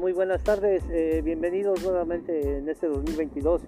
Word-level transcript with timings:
Muy 0.00 0.12
buenas 0.12 0.42
tardes. 0.42 0.82
Eh, 0.90 1.20
bienvenidos 1.24 1.84
nuevamente 1.84 2.58
en 2.58 2.68
este 2.68 2.88
2022 2.88 3.62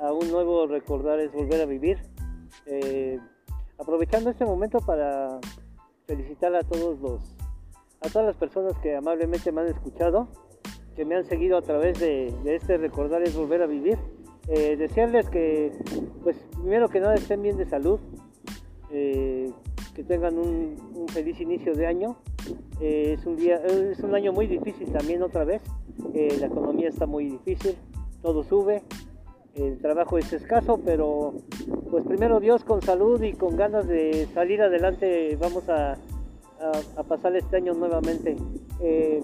a 0.00 0.12
un 0.12 0.28
nuevo 0.28 0.66
Recordar 0.66 1.20
es 1.20 1.30
Volver 1.32 1.60
a 1.60 1.66
Vivir. 1.66 1.98
Eh, 2.66 3.20
aprovechando 3.78 4.30
este 4.30 4.44
momento 4.44 4.78
para 4.80 5.38
felicitar 6.06 6.52
a 6.56 6.62
todos 6.62 6.98
los, 6.98 7.36
a 8.00 8.08
todas 8.08 8.26
las 8.26 8.36
personas 8.36 8.76
que 8.78 8.96
amablemente 8.96 9.52
me 9.52 9.60
han 9.60 9.68
escuchado, 9.68 10.26
que 10.96 11.04
me 11.04 11.14
han 11.14 11.26
seguido 11.26 11.58
a 11.58 11.62
través 11.62 12.00
de, 12.00 12.34
este 12.44 12.76
Recordar 12.76 13.22
es 13.22 13.36
Volver 13.36 13.62
a 13.62 13.66
Vivir. 13.66 13.98
Eh, 14.48 14.76
desearles 14.76 15.30
que, 15.30 15.70
pues, 16.24 16.36
primero 16.60 16.88
que 16.88 16.98
nada 16.98 17.14
estén 17.14 17.40
bien 17.40 17.56
de 17.56 17.66
salud, 17.66 18.00
que 18.90 20.04
tengan 20.08 20.36
un 20.38 21.06
feliz 21.08 21.40
inicio 21.40 21.74
de 21.74 21.86
año 21.86 22.16
eh, 22.80 23.16
es, 23.18 23.26
un 23.26 23.36
día, 23.36 23.56
es 23.56 24.00
un 24.00 24.14
año 24.14 24.32
muy 24.32 24.46
difícil 24.46 24.90
también 24.92 25.22
otra 25.22 25.44
vez. 25.44 25.62
Eh, 26.14 26.36
la 26.40 26.46
economía 26.46 26.88
está 26.88 27.06
muy 27.06 27.26
difícil, 27.26 27.76
todo 28.22 28.42
sube, 28.44 28.82
el 29.54 29.78
trabajo 29.78 30.18
es 30.18 30.32
escaso, 30.32 30.80
pero 30.84 31.34
pues 31.90 32.04
primero 32.04 32.40
Dios 32.40 32.64
con 32.64 32.80
salud 32.82 33.22
y 33.22 33.34
con 33.34 33.56
ganas 33.56 33.86
de 33.86 34.26
salir 34.32 34.62
adelante 34.62 35.36
vamos 35.40 35.68
a, 35.68 35.96
pasar 37.08 37.34
este 37.34 37.56
año 37.56 37.74
nuevamente. 37.74 38.36
Eh, 38.80 39.20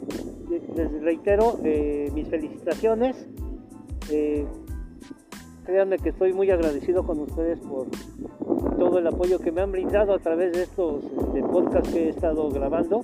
les 0.75 1.03
reitero 1.03 1.59
mis 2.13 2.29
felicitaciones. 2.29 3.29
Créanme 5.69 5.99
que 5.99 6.09
estoy 6.09 6.33
muy 6.33 6.51
agradecido 6.51 7.05
con 7.05 7.21
ustedes 7.21 7.61
por 7.61 7.89
todo 8.79 8.99
el 8.99 9.07
apoyo 9.07 9.39
que 9.39 9.53
me 9.53 9.61
han 9.61 9.71
brindado 9.71 10.15
a 10.15 10.19
través 10.19 10.53
de 10.53 10.63
estos 10.63 11.05
este, 11.05 11.43
podcasts 11.43 11.93
que 11.93 12.07
he 12.07 12.09
estado 12.09 12.49
grabando. 12.49 13.03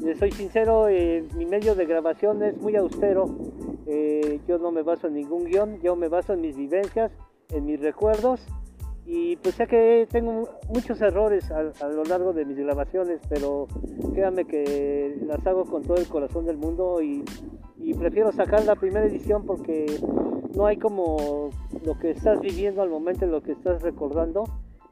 Les 0.00 0.18
soy 0.18 0.32
sincero, 0.32 0.88
eh, 0.88 1.22
mi 1.36 1.46
medio 1.46 1.76
de 1.76 1.86
grabación 1.86 2.42
es 2.42 2.60
muy 2.60 2.74
austero. 2.74 3.26
Eh, 3.86 4.40
yo 4.48 4.58
no 4.58 4.72
me 4.72 4.82
baso 4.82 5.06
en 5.06 5.14
ningún 5.14 5.44
guion, 5.44 5.80
yo 5.80 5.94
me 5.94 6.08
baso 6.08 6.32
en 6.32 6.40
mis 6.40 6.56
vivencias, 6.56 7.12
en 7.50 7.66
mis 7.66 7.78
recuerdos. 7.78 8.44
Y 9.06 9.36
pues 9.36 9.54
sé 9.54 9.68
que 9.68 10.08
tengo 10.10 10.48
muchos 10.70 11.00
errores 11.02 11.52
a, 11.52 11.62
lo 11.88 12.02
largo 12.02 12.32
de 12.32 12.46
mis 12.46 12.56
grabaciones, 12.56 13.20
pero 13.28 13.68
créanme 14.12 14.44
que 14.44 15.20
las 15.24 15.46
hago 15.46 15.66
con 15.66 15.82
todo 15.82 15.98
el 15.98 16.08
corazón 16.08 16.46
del 16.46 16.56
mundo 16.56 17.00
y, 17.00 17.22
prefiero 17.96 18.32
sacar 18.32 18.64
la 18.64 18.74
primera 18.74 19.06
edición 19.06 19.46
porque 19.46 19.86
no 20.54 20.66
hay 20.66 20.76
como 20.76 21.50
lo 21.84 21.98
que 21.98 22.10
estás 22.10 22.40
viviendo 22.40 22.82
al 22.82 22.90
momento, 22.90 23.26
lo 23.26 23.42
que 23.42 23.52
estás 23.52 23.82
recordando, 23.82 24.44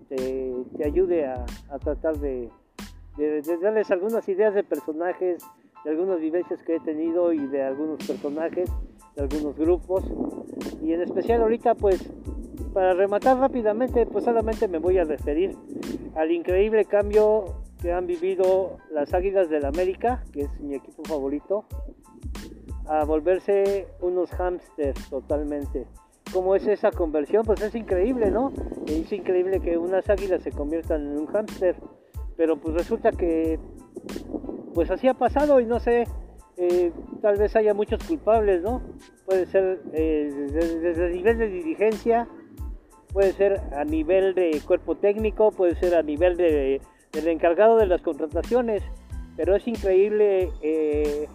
te, 0.09 0.53
ayude 0.85 1.27
a, 1.27 1.45
tratar 1.83 2.19
de, 2.19 2.51
darles 3.63 3.91
algunas 3.91 4.29
ideas 4.29 4.55
de 4.55 4.65
personajes, 4.65 5.43
de 5.85 5.91
algunas 5.91 6.21
vivencias 6.21 6.63
que 6.63 6.77
he 6.77 6.81
tenido 6.81 7.33
y 7.33 7.47
de 7.47 7.63
algunos 7.63 8.05
personajes, 8.07 8.71
de 9.17 9.23
algunos 9.23 9.57
grupos. 9.57 10.05
Y 10.83 10.93
en 10.93 11.03
especial 11.03 11.43
ahorita 11.43 11.75
pues 11.75 12.11
para 12.75 12.95
rematar 12.95 13.39
rápidamente 13.39 14.07
pues 14.07 14.25
solamente 14.25 14.67
me 14.69 14.79
voy 14.79 14.99
a 14.99 15.05
referir 15.05 15.57
al 16.15 16.31
increíble 16.31 16.85
cambio 16.85 17.63
que 17.81 17.93
han 17.93 18.07
vivido 18.07 18.79
las 18.91 19.13
Águilas 19.13 19.51
del 19.51 19.65
América, 19.65 20.23
que 20.33 20.43
es 20.43 20.61
mi 20.61 20.75
equipo 20.75 21.03
favorito, 21.05 21.65
a 22.87 23.05
volverse 23.05 23.87
unos 24.01 24.31
hamsters 24.31 25.09
totalmente. 25.09 25.87
¿Cómo 26.33 26.55
es 26.57 26.67
esa 26.67 26.91
conversión? 26.91 27.45
Pues 27.45 27.61
es 27.61 27.75
increíble, 27.75 28.31
¿no? 28.31 28.53
Es 28.87 29.13
increíble 29.13 29.61
que 29.61 29.77
unas 29.77 30.09
águilas 30.09 30.43
se 30.43 30.51
conviertan 30.51 31.03
en 31.03 31.19
un 31.19 31.27
hámster, 31.27 31.77
pero 32.37 32.57
pues 32.57 32.75
resulta 32.75 33.13
que 33.13 33.59
pues 34.75 34.91
así 34.91 35.09
ha 35.09 35.15
pasado 35.15 35.61
y 35.61 35.67
no 35.67 35.79
sé, 35.81 36.07
eh, 36.57 36.93
tal 37.21 37.37
vez 37.37 37.55
haya 37.57 37.75
muchos 37.75 38.03
culpables, 38.05 38.63
¿no? 38.63 38.83
Puede 39.27 39.47
ser 39.47 39.81
eh, 39.93 40.31
desde, 40.53 41.07
el 41.07 41.13
nivel 41.13 41.39
de 41.39 41.49
dirigencia, 41.49 42.29
puede 43.13 43.33
ser 43.33 43.61
a 43.77 43.85
nivel 43.85 44.35
de 44.35 44.61
cuerpo 44.67 44.97
técnico, 44.97 45.51
puede 45.51 45.75
ser 45.77 45.95
a 45.95 46.03
nivel 46.03 46.37
de, 46.37 46.81
del 47.13 47.29
encargado 47.29 47.77
de 47.77 47.87
las 47.87 48.01
contrataciones, 48.01 48.83
pero 49.37 49.55
es 49.57 49.67
increíble 49.67 50.51
eh, 50.63 51.29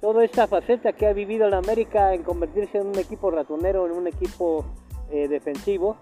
toda 0.00 0.24
esta 0.24 0.46
faceta 0.46 0.92
que 0.92 1.06
ha 1.06 1.12
vivido 1.12 1.48
la 1.48 1.58
América 1.58 2.14
en 2.14 2.22
convertirse 2.22 2.78
en 2.78 2.88
un 2.88 2.98
equipo 2.98 3.30
ratonero, 3.30 3.86
en 3.86 3.92
un 3.92 4.06
equipo 4.06 4.64
eh, 5.10 5.28
defensivo, 5.28 5.96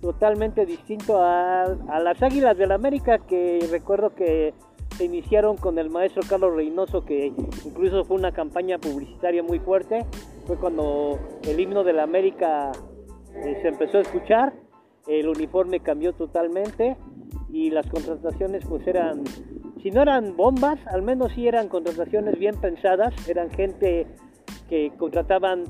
totalmente 0.00 0.66
distinto 0.66 1.22
a, 1.22 1.64
las 2.02 2.22
Águilas 2.22 2.58
del 2.58 2.68
la 2.68 2.74
América 2.74 3.18
que 3.18 3.66
recuerdo 3.70 4.14
que 4.14 4.52
se 4.96 5.06
iniciaron 5.06 5.56
con 5.56 5.78
el 5.78 5.90
maestro 5.90 6.22
Carlos 6.28 6.54
Reynoso, 6.54 7.04
que 7.04 7.32
incluso 7.64 8.04
fue 8.04 8.16
una 8.16 8.32
campaña 8.32 8.78
publicitaria 8.78 9.42
muy 9.42 9.58
fuerte. 9.58 10.04
Fue 10.46 10.56
cuando 10.56 11.18
el 11.42 11.58
himno 11.58 11.84
de 11.84 11.94
la 11.94 12.02
América 12.02 12.70
eh, 13.34 13.58
se 13.62 13.68
empezó 13.68 13.98
a 13.98 14.02
escuchar, 14.02 14.52
el 15.06 15.28
uniforme 15.28 15.80
cambió 15.80 16.12
totalmente 16.12 16.96
y 17.48 17.70
las 17.70 17.86
contrataciones 17.86 18.64
pues 18.66 18.86
eran 18.86 19.24
si 19.84 19.90
no 19.90 20.00
eran 20.00 20.34
bombas, 20.34 20.78
al 20.86 21.02
menos 21.02 21.30
sí 21.34 21.46
eran 21.46 21.68
contrataciones 21.68 22.38
bien 22.38 22.58
pensadas, 22.58 23.12
eran 23.28 23.50
gente 23.50 24.06
que 24.66 24.90
contrataban 24.96 25.64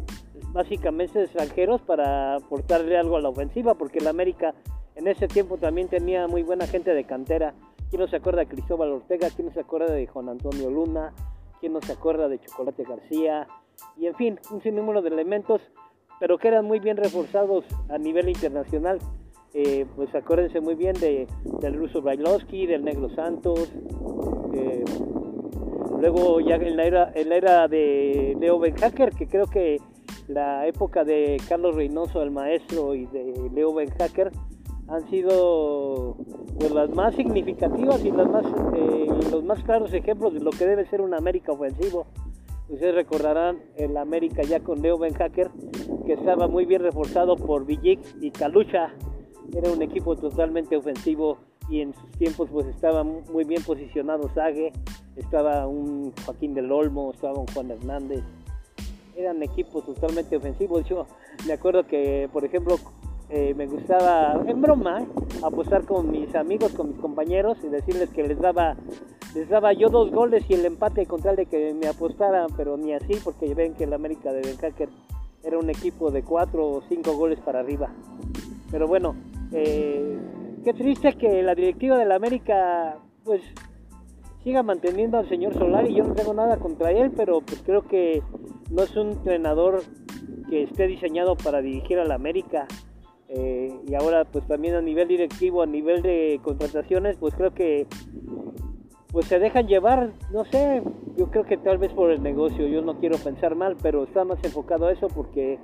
básicamente 0.52 1.25
extranjeros 1.25 1.80
para 1.82 2.36
aportarle 2.36 2.97
algo 2.97 3.16
a 3.16 3.20
la 3.20 3.30
ofensiva, 3.30 3.75
porque 3.75 3.98
el 3.98 4.06
América 4.06 4.54
en 4.94 5.08
ese 5.08 5.26
tiempo 5.26 5.56
también 5.56 5.88
tenía 5.88 6.28
muy 6.28 6.44
buena 6.44 6.69
gente 6.69 6.94
de 6.94 7.02
cantera. 7.02 7.54
¿Quién 7.91 8.02
no 8.02 8.06
se 8.06 8.14
acuerda 8.14 8.42
de 8.42 8.47
Cristóbal 8.47 8.92
Ortega? 8.92 9.30
¿Quién 9.34 9.48
no 9.48 9.52
se 9.52 9.58
acuerda 9.58 9.92
de 9.92 10.06
Juan 10.06 10.28
Antonio 10.28 10.70
Luna? 10.70 11.12
¿Quién 11.58 11.72
no 11.72 11.81
se 11.82 11.91
acuerda 11.91 12.28
de 12.28 12.38
Chocolate 12.38 12.84
García? 12.84 13.48
Y 13.96 14.06
en 14.06 14.14
fin, 14.14 14.41
un 14.52 14.62
sinnúmero 14.62 15.02
de 15.02 15.08
elementos, 15.08 15.60
pero 16.20 16.38
que 16.38 16.46
eran 16.46 16.66
muy 16.66 16.78
bien 16.78 16.98
reforzados 16.98 17.64
a 17.88 17.98
nivel 17.98 18.28
internacional. 18.28 19.00
Eh, 19.56 19.87
pues 19.94 20.12
acuérdense 20.16 20.60
muy 20.60 20.75
bien 20.75 20.94
de, 20.94 21.28
del 21.60 21.75
ruso 21.75 22.03
Brailovsky, 22.03 22.66
del 22.66 22.84
Negro 22.84 23.09
Santos, 23.15 23.72
eh, 24.53 24.84
luego 26.00 26.41
ya 26.41 26.56
en 26.56 26.76
la 26.76 26.84
era, 26.84 27.12
en 27.15 27.31
era 27.31 27.69
de 27.69 28.37
Leo 28.41 28.59
Benhacker, 28.59 29.10
que 29.10 29.28
creo 29.28 29.47
que 29.47 29.76
la 30.26 30.66
época 30.66 31.04
de 31.04 31.37
Carlos 31.48 31.76
Reynoso, 31.76 32.20
el 32.20 32.32
maestro, 32.32 32.97
y 32.97 33.06
de 33.06 33.48
Leo 33.54 33.72
Benhacker 33.72 34.32
han 34.88 35.09
sido 35.09 36.16
pues, 36.59 36.72
las 36.72 36.91
más 36.91 37.14
significativas 37.14 38.04
y 38.04 38.10
las 38.10 38.28
más, 38.28 38.44
eh, 38.75 39.06
los 39.31 39.44
más 39.44 39.62
claros 39.62 39.94
ejemplos 39.94 40.34
de 40.34 40.41
lo 40.41 40.50
que 40.50 40.66
debe 40.66 40.84
ser 40.88 41.00
un 41.00 41.14
América 41.14 41.53
ofensivo. 41.53 42.06
Ustedes 42.69 42.97
recordarán 42.97 43.60
el 43.76 43.97
América 43.98 44.43
ya 44.43 44.59
con 44.59 44.82
Leo 44.82 44.98
Benhacker, 44.98 45.48
que 46.06 46.14
estaba 46.14 46.48
muy 46.48 46.66
bien 46.66 46.82
reforzado 46.82 47.37
por 47.37 47.64
Villic 47.64 48.00
y 48.20 48.32
Calucha 48.32 48.93
era 49.53 49.71
un 49.71 49.82
equipo 49.82 50.16
totalmente 50.16 50.77
ofensivo 50.77 51.38
y 51.69 51.81
en 51.81 51.94
sus 51.94 52.10
tiempos 52.12 52.49
pues 52.50 52.66
estaba 52.66 53.03
muy 53.05 53.44
bien 53.44 53.62
posicionado 53.62 54.28
Sague, 54.34 54.72
estaba 55.16 55.66
un 55.66 56.12
Joaquín 56.25 56.55
del 56.55 56.71
Olmo, 56.71 57.12
estaba 57.12 57.38
un 57.38 57.47
Juan 57.49 57.71
Hernández, 57.71 58.22
eran 59.16 59.43
equipos 59.43 59.84
totalmente 59.84 60.37
ofensivos. 60.37 60.84
Yo 60.88 61.06
me 61.47 61.53
acuerdo 61.53 61.87
que, 61.87 62.28
por 62.32 62.44
ejemplo, 62.44 62.77
eh, 63.31 63.55
me 63.55 63.66
gustaba, 63.66 64.41
en 64.47 64.60
broma, 64.60 65.06
apostar 65.43 65.84
con 65.84 66.11
mis 66.11 66.34
amigos, 66.34 66.72
con 66.72 66.91
mis 66.91 66.99
compañeros 66.99 67.59
y 67.62 67.69
decirles 67.69 68.11
que 68.11 68.22
les 68.22 68.38
daba, 68.38 68.76
les 69.34 69.49
daba 69.49 69.72
yo 69.72 69.88
dos 69.88 70.11
goles 70.11 70.44
y 70.49 70.55
el 70.55 70.65
empate 70.66 71.06
con 71.06 71.22
tal 71.22 71.37
de 71.37 71.47
que 71.47 71.75
me 71.75 71.88
apostaran, 71.88 72.49
pero 72.56 72.76
ni 72.76 72.93
así, 72.93 73.15
porque 73.22 73.55
ven 73.55 73.75
que 73.75 73.84
el 73.84 73.93
América 73.93 74.32
de 74.32 74.43
Ben 74.43 74.88
era 75.43 75.59
un 75.59 75.71
equipo 75.71 76.11
de 76.11 76.22
cuatro 76.22 76.66
o 76.66 76.82
cinco 76.88 77.16
goles 77.16 77.38
para 77.41 77.61
arriba. 77.61 77.91
Pero 78.71 78.88
bueno, 78.88 79.15
eh, 79.53 80.19
qué 80.64 80.73
triste 80.75 81.14
que 81.14 81.43
la 81.43 81.55
directiva 81.55 81.99
de 81.99 82.06
la 82.06 82.17
América 82.17 82.99
pues 83.25 83.43
siga 84.43 84.62
manteniendo 84.62 85.19
al 85.19 85.29
señor 85.29 85.55
Solari. 85.55 85.94
Yo 85.94 86.05
no 86.05 86.14
tengo 86.14 86.35
nada 86.35 86.58
contra 86.58 86.93
él, 86.93 87.12
pero 87.17 87.41
pues 87.41 87.62
creo 87.64 87.82
que 87.88 88.23
no 88.70 88.82
es 88.82 88.94
un 88.96 89.12
entrenador 89.12 89.82
que 90.50 90.64
esté 90.64 90.87
diseñado 90.87 91.37
para 91.37 91.62
dirigir 91.62 91.99
a 91.99 92.05
la 92.05 92.14
América. 92.14 92.67
Eh, 93.29 93.75
y 93.88 93.94
ahora 93.94 94.25
pues 94.26 94.46
también 94.46 94.75
a 94.75 94.82
nivel 94.82 95.08
directivo, 95.08 95.62
a 95.62 95.67
nivel 95.67 96.02
de 96.02 96.40
contrataciones, 96.43 97.17
pues 97.17 97.35
creo 97.35 97.55
que 97.55 97.87
pues 99.11 99.26
se 99.26 99.38
dejan 99.38 99.67
llevar, 99.67 100.12
no 100.32 100.44
sé, 100.44 100.82
yo 101.17 101.31
creo 101.31 101.44
que 101.44 101.56
tal 101.56 101.79
vez 101.79 101.93
por 101.93 102.11
el 102.11 102.23
negocio, 102.23 102.67
yo 102.67 102.82
no 102.82 102.99
quiero 102.99 103.17
pensar 103.17 103.55
mal, 103.55 103.76
pero 103.81 104.02
está 104.02 104.25
más 104.25 104.43
enfocado 104.44 104.87
a 104.87 104.93
eso 104.93 105.06
porque 105.06 105.58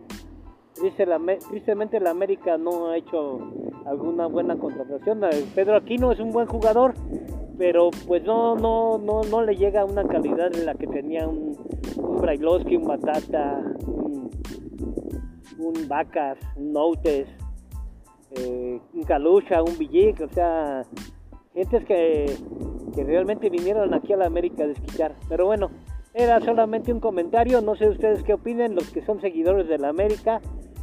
tristemente 1.50 2.00
la 2.00 2.10
América 2.10 2.56
no 2.56 2.90
ha 2.90 2.96
hecho 2.96 3.40
alguna 3.86 4.26
buena 4.26 4.56
contratación. 4.56 5.24
Eh, 5.24 5.44
Pedro 5.54 5.76
Aquino 5.76 6.12
es 6.12 6.20
un 6.20 6.30
buen 6.30 6.46
jugador, 6.46 6.94
pero 7.58 7.90
pues 8.06 8.22
no, 8.24 8.56
no, 8.56 8.98
no, 8.98 9.22
no 9.22 9.42
le 9.42 9.56
llega 9.56 9.82
a 9.82 9.84
una 9.84 10.04
calidad 10.04 10.54
en 10.54 10.66
la 10.66 10.74
que 10.74 10.86
tenía 10.86 11.26
un, 11.26 11.56
un 11.96 12.20
un 12.20 12.84
Batata, 12.84 13.62
un, 13.86 14.30
un 15.58 15.88
Vacas, 15.88 16.38
un 16.56 16.72
Noutes, 16.72 17.28
eh, 18.32 18.80
un 18.94 19.02
Calucha, 19.04 19.62
un 19.62 19.76
Villic, 19.76 20.20
o 20.20 20.28
sea, 20.28 20.84
gentes 21.52 21.84
que, 21.84 22.26
que 22.94 23.04
realmente 23.04 23.50
vinieron 23.50 23.92
aquí 23.94 24.12
a 24.12 24.16
la 24.16 24.26
América 24.26 24.64
a 24.64 24.68
desquitar. 24.68 25.14
Pero 25.28 25.46
bueno, 25.46 25.70
era 26.14 26.40
solamente 26.40 26.92
un 26.92 27.00
comentario, 27.00 27.60
no 27.60 27.76
sé 27.76 27.88
ustedes 27.88 28.22
qué 28.22 28.34
opinen, 28.34 28.74
los 28.74 28.90
que 28.90 29.04
son 29.04 29.20
seguidores 29.20 29.68
de 29.68 29.78
la 29.78 29.88
América 29.88 30.40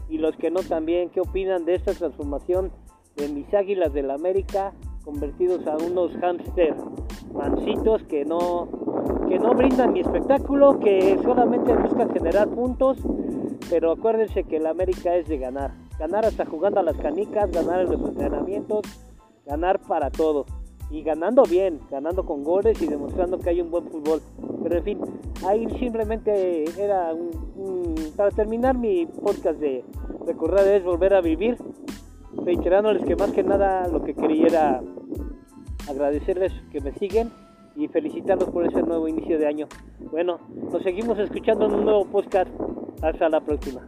y 0.10 0.18
los 0.18 0.36
que 0.38 0.52
no 0.52 0.62
también, 0.62 1.10
qué 1.10 1.22
opinan 1.22 1.66
de 1.66 1.76
esta 1.76 1.94
transformación 1.94 2.72
de 3.18 3.30
mis 3.30 3.54
águilas 3.54 3.94
de 3.94 4.04
la 4.04 4.14
América 4.14 4.74
convertidos 5.04 5.66
a 5.68 5.78
unos 5.78 6.12
hámster 6.18 6.76
mancitos 7.34 8.04
que 8.04 8.26
no, 8.26 8.68
que 9.28 9.40
no 9.40 9.54
brindan 9.54 9.94
mi 9.94 10.02
espectáculo, 10.02 10.80
que 10.80 11.18
solamente 11.24 11.74
buscan 11.74 12.10
generar 12.12 12.50
puntos, 12.50 12.98
pero 13.70 13.92
acuérdense 13.92 14.44
que 14.44 14.60
la 14.60 14.72
América 14.72 15.16
es 15.16 15.28
de 15.28 15.38
ganar, 15.38 15.72
ganar 16.00 16.26
hasta 16.26 16.46
jugando 16.46 16.80
a 16.80 16.84
las 16.84 16.98
canicas, 16.98 17.52
ganar 17.52 17.82
en 17.82 17.92
los 17.92 18.02
entrenamientos, 18.10 18.82
ganar 19.46 19.80
para 19.82 20.10
todo. 20.10 20.46
Y 20.90 21.04
ganando 21.04 21.44
bien, 21.44 21.82
ganando 21.92 22.26
con 22.26 22.46
goles 22.46 22.82
y 22.82 22.88
demostrando 22.88 23.40
que 23.40 23.50
hay 23.50 23.60
un 23.60 23.70
buen 23.70 23.90
fútbol. 23.90 24.22
Pero 24.64 24.78
en 24.78 24.84
fin, 24.84 25.00
ahí 25.46 25.68
simplemente 25.80 26.64
era 26.82 27.14
un, 27.14 27.96
para 28.16 28.32
terminar 28.32 28.78
mi 28.78 29.06
podcast 29.06 29.60
de 29.60 29.84
recordar 30.26 30.66
es 30.68 30.84
volver 30.86 31.14
a 31.14 31.20
vivir, 31.20 31.58
reiterándoles 32.48 33.04
que 33.04 33.18
más 33.18 33.34
que 33.34 33.44
nada 33.44 33.90
lo 33.90 34.02
que 34.02 34.16
quería 34.16 34.48
era 34.48 34.82
agradecerles 35.90 36.54
que 36.72 36.80
me 36.80 36.94
siguen 36.94 37.30
y 37.76 37.90
felicitarlos 37.90 38.50
por 38.52 38.66
ese 38.66 38.82
nuevo 38.84 39.06
inicio 39.10 39.38
de 39.38 39.48
año. 39.48 39.68
Bueno, 40.00 40.40
nos 40.72 40.82
seguimos 40.82 41.20
escuchando 41.20 41.66
en 41.66 41.74
un 41.74 41.84
nuevo 41.84 42.06
podcast. 42.06 42.50
Hasta 43.02 43.28
la 43.28 43.42
próxima. 43.42 43.82